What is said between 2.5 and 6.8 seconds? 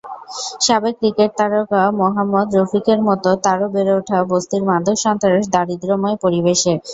রফিকের মতো তাঁরও বেড়ে ওঠা বস্তির মাদক-সন্ত্রাস-দারিদ্র্যময় পরিবেশে।